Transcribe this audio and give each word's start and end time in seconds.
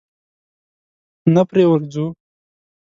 نه 1.33 1.41
پرې 1.49 1.63
ورځو؟ 1.67 2.05